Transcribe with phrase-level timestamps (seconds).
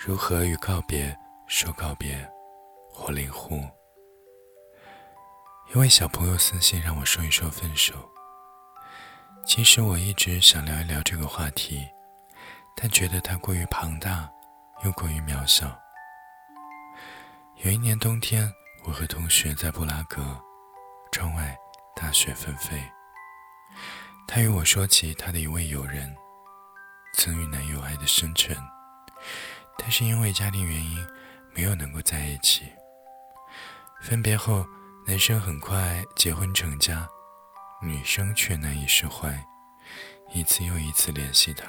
[0.00, 1.14] 如何与告别
[1.48, 2.16] 说告别？
[2.88, 3.68] 火灵湖。
[5.74, 7.94] 一位小朋友私信让我说一说分手。
[9.44, 11.84] 其实我一直想聊一聊这个话题，
[12.76, 14.30] 但觉得它过于庞大，
[14.84, 15.76] 又过于渺小。
[17.64, 18.48] 有一年冬天，
[18.84, 20.22] 我和同学在布拉格，
[21.10, 21.56] 窗外
[21.96, 22.80] 大雪纷飞。
[24.28, 26.16] 他与我说起他的一位友人，
[27.14, 28.56] 曾与男友爱得深沉。
[29.78, 31.06] 但是因为家庭原因，
[31.54, 32.64] 没有能够在一起。
[34.02, 34.66] 分别后，
[35.06, 37.08] 男生很快结婚成家，
[37.80, 39.42] 女生却难以释怀，
[40.32, 41.66] 一次又一次联系他，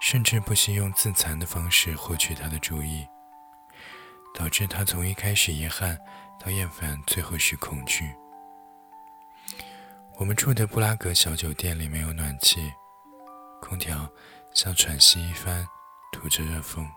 [0.00, 3.06] 甚至不惜用自残的方式获取他的注意，
[4.32, 5.98] 导致他从一开始遗憾
[6.40, 8.14] 到厌烦，最后是恐惧。
[10.16, 12.72] 我们住的布拉格小酒店里没有暖气，
[13.60, 14.08] 空调
[14.54, 15.66] 像喘息一番。
[16.14, 16.88] 吐着热风，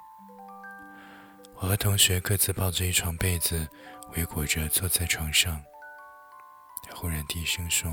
[1.56, 3.68] 我和同学各自抱着一床被子，
[4.16, 5.60] 围裹着坐在床上。
[6.84, 7.92] 他忽然低声说：“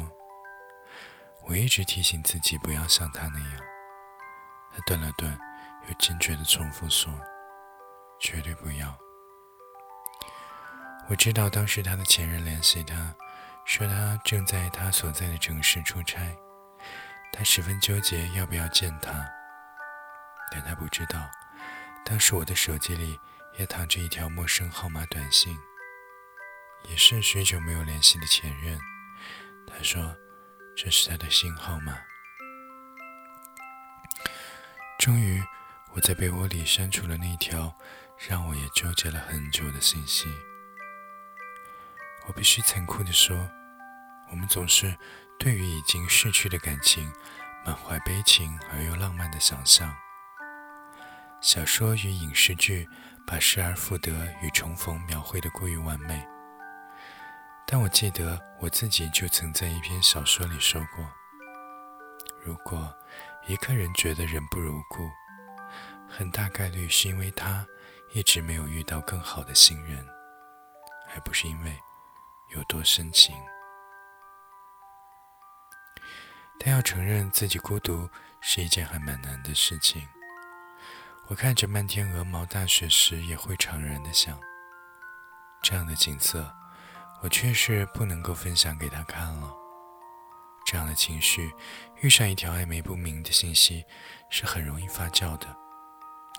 [1.48, 3.60] 我一直提醒自己不要像他那样。”
[4.70, 5.36] 他顿了顿，
[5.88, 7.10] 又坚决地重复说
[8.20, 8.94] ：“绝对不要。”
[11.08, 13.14] 我知道当时他的前任联系他，
[13.64, 16.36] 说他正在他所在的城市出差，
[17.32, 19.26] 他十分纠结要不要见他。
[20.56, 21.28] 但他不知道，
[22.04, 23.18] 当时我的手机里
[23.58, 25.58] 也躺着一条陌生号码短信，
[26.88, 28.78] 也是许久没有联系的前任。
[29.66, 30.14] 他说
[30.76, 31.98] 这是他的新号码。
[35.00, 35.42] 终于，
[35.92, 37.76] 我在被窝里删除了那条
[38.28, 40.28] 让我也纠结了很久的信息。
[42.28, 43.36] 我必须残酷地说，
[44.30, 44.96] 我们总是
[45.36, 47.12] 对于已经逝去的感情
[47.66, 49.92] 满怀悲情而又浪漫的想象。
[51.44, 52.88] 小说与影视剧
[53.26, 56.26] 把失而复得与重逢描绘的过于完美，
[57.66, 61.06] 但我记得我自己就曾在一篇小说里说过：
[62.42, 62.90] 如果
[63.46, 65.06] 一个人觉得人不如故，
[66.08, 67.66] 很大概率是因为他
[68.14, 70.02] 一直没有遇到更好的新人，
[71.14, 71.78] 而不是因为
[72.56, 73.36] 有多深情。
[76.58, 78.08] 但要承认自己孤独
[78.40, 80.08] 是一件还蛮难的事情。
[81.26, 84.38] 我看着漫天鹅毛大雪时，也会怅然的想：
[85.62, 86.54] 这样的景色，
[87.22, 89.50] 我却是不能够分享给他看了。
[90.66, 91.50] 这样的情绪，
[92.02, 93.84] 遇上一条暧昧不明的信息，
[94.28, 95.46] 是很容易发酵的，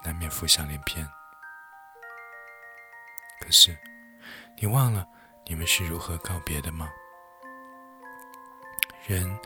[0.04, 1.08] 难免浮想联翩。
[3.42, 3.76] 可是，
[4.60, 5.08] 你忘了
[5.48, 6.92] 你们是如何告别的吗？
[9.08, 9.40] 人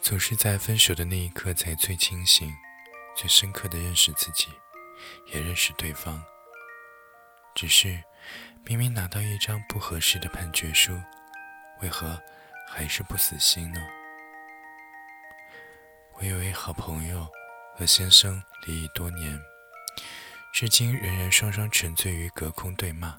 [0.00, 2.50] 总是在分手的那一刻，才最清醒、
[3.14, 4.48] 最深刻的认识自己。
[5.26, 6.22] 也认识对方，
[7.54, 8.02] 只是
[8.64, 11.00] 明明拿到一张不合适的判决书，
[11.80, 12.20] 为何
[12.68, 13.80] 还是不死心呢？
[16.14, 17.26] 我有位好朋友
[17.76, 19.38] 和先生离异多年，
[20.52, 23.18] 至今仍然双双沉醉于隔空对骂。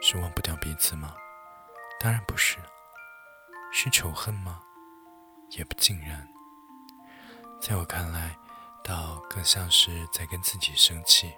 [0.00, 1.16] 是忘不掉彼此吗？
[1.98, 2.56] 当然不是。
[3.72, 4.60] 是仇恨吗？
[5.50, 6.26] 也不尽然。
[7.60, 8.34] 在我看来。
[8.88, 11.30] 倒更像是在跟自己生气。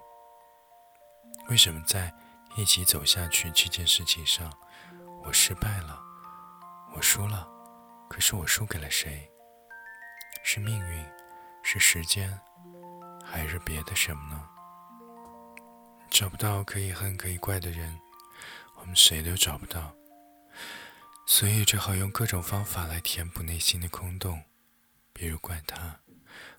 [1.49, 2.15] 为什么在
[2.57, 4.49] 一起走下去这件事情上，
[5.25, 6.01] 我失败了，
[6.95, 7.49] 我输了？
[8.09, 9.29] 可是我输给了谁？
[10.45, 11.05] 是命运，
[11.65, 12.41] 是时间，
[13.25, 14.49] 还是别的什么呢？
[16.09, 17.99] 找不到可以恨可以怪的人，
[18.77, 19.93] 我们谁都找不到，
[21.27, 24.41] 所以只好用各种方法来填补内心的空洞，
[25.21, 26.01] 比如怪他。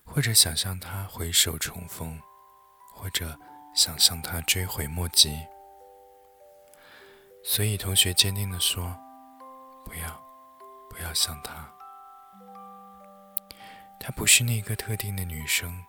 [0.04, 2.20] 或者想象他回首重逢，
[2.92, 3.36] 或者
[3.74, 5.36] 想象他追悔莫及。
[7.42, 8.96] 所以同学坚定地说
[9.84, 10.22] ：“不要，
[10.88, 11.68] 不要想他。
[13.98, 15.84] 她不是那个特定的女生，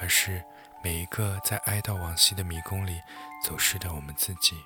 [0.00, 0.44] 而是
[0.82, 3.00] 每一个在哀悼往昔的迷宫里
[3.44, 4.56] 走失的我们自己。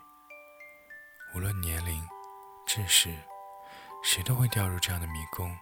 [1.35, 2.03] 无论年龄、
[2.67, 3.15] 知识，
[4.03, 5.55] 谁都会掉入这样的迷宫。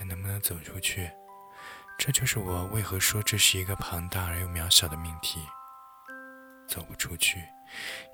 [0.00, 1.10] 但能不能走出去？”
[1.98, 5.46] 这就是我为何说这是一个庞大而又渺小的命题。
[6.66, 7.44] 走不出去，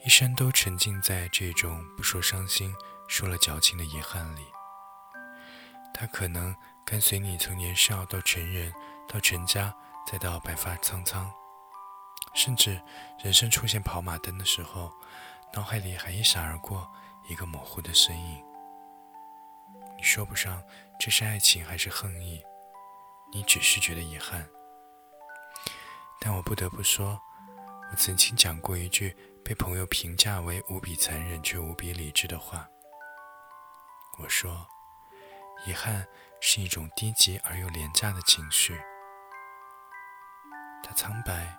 [0.04, 2.74] 一生都沉浸在这种不说伤心，
[3.06, 4.44] 说了矫情的遗憾里。
[5.94, 8.72] 它可能跟随你从年少到成人，
[9.08, 9.72] 到成家，
[10.10, 11.30] 再到白发苍苍，
[12.34, 12.80] 甚至
[13.22, 14.92] 人生出现跑马灯的时候，
[15.54, 16.90] 脑海里还一闪而过
[17.28, 18.44] 一个模糊的身影。
[19.96, 20.62] 你说不上
[20.98, 22.42] 这是爱情还是恨意。
[23.32, 24.48] 你只是觉得遗憾，
[26.20, 27.20] 但我不得不说，
[27.90, 29.14] 我曾经讲过一句
[29.44, 32.66] 被朋友评价为无比残忍却无比理智的话。
[34.18, 34.66] 我说，
[35.66, 36.06] 遗憾
[36.40, 38.80] 是一种低级而又廉价的情绪，
[40.82, 41.58] 它苍白、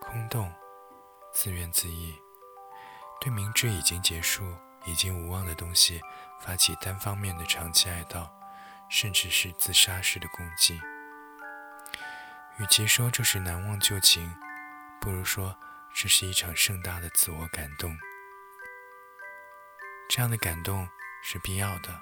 [0.00, 0.52] 空洞、
[1.32, 2.18] 自怨自艾，
[3.20, 4.42] 对明知已经结束、
[4.86, 6.00] 已经无望的东西
[6.40, 8.28] 发起单方面的长期哀悼，
[8.88, 10.80] 甚至是自杀式的攻击。
[12.58, 14.34] 与其说这是难忘旧情，
[15.00, 15.58] 不如说
[15.94, 17.96] 这是一场盛大的自我感动。
[20.08, 20.88] 这样的感动。
[21.28, 22.00] 是必要的，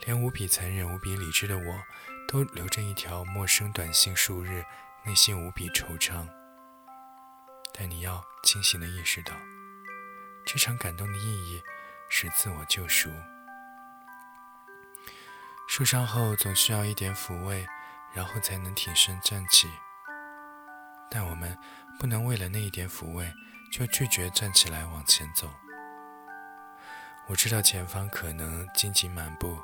[0.00, 1.82] 连无比残忍、无比理智的我，
[2.28, 4.62] 都留着一条陌生短信数日，
[5.06, 6.28] 内心无比惆怅。
[7.72, 9.32] 但你要清醒地意识到，
[10.44, 11.62] 这场感动的意义
[12.10, 13.08] 是自我救赎。
[15.74, 17.66] 受伤后总需要一点抚慰，
[18.12, 19.72] 然后才能挺身站起。
[21.10, 21.58] 但我们
[21.98, 23.32] 不能为了那一点抚慰，
[23.72, 25.48] 就拒绝站起来往前走。
[27.26, 29.58] 我知道前方可能荆棘满布，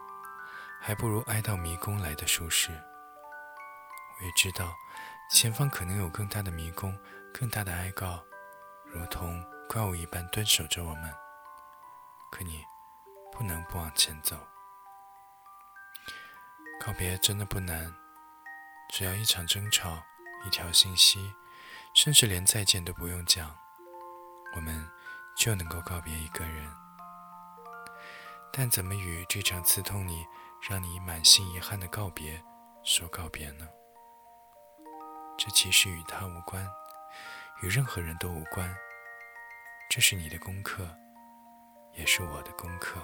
[0.80, 2.72] 还不如挨到迷宫来的舒适。
[4.18, 4.72] 我也知道
[5.30, 6.98] 前方可能有更大的迷宫，
[7.34, 8.24] 更大的哀告，
[8.86, 11.14] 如同怪物一般蹲守着我们。
[12.32, 12.64] 可你
[13.30, 14.38] 不能不往前走。
[16.88, 17.94] 告别真的不难，
[18.88, 20.02] 只要一场争吵，
[20.46, 21.30] 一条信息，
[21.92, 23.54] 甚至连再见都不用讲，
[24.56, 24.88] 我们
[25.36, 26.66] 就能够告别一个人。
[28.50, 30.24] 但怎么与这场刺痛你、
[30.66, 32.42] 让你满心遗憾的告别
[32.82, 33.68] 说告别呢？
[35.36, 36.66] 这其实与他无关，
[37.60, 38.74] 与任何人都无关。
[39.90, 40.88] 这是你的功课，
[41.92, 42.98] 也是我的功课，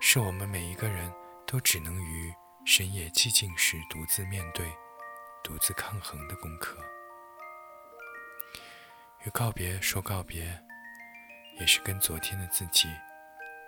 [0.00, 1.08] 是我们每一个人
[1.52, 2.34] 都只能于
[2.64, 4.66] 深夜寂静时独自面对、
[5.44, 6.82] 独自抗衡的功课。
[9.26, 10.58] 与告别说告别，
[11.60, 12.88] 也是跟昨天的自己。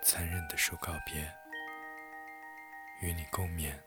[0.01, 1.31] 残忍的说告别，
[3.03, 3.79] 与你共勉。